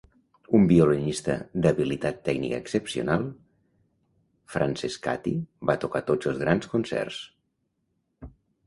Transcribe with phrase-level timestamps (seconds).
[0.59, 3.27] Un violinista d'habilitat tècnica excepcional,
[4.55, 5.37] Francescatti
[5.73, 7.23] va tocat tots els grans concerts.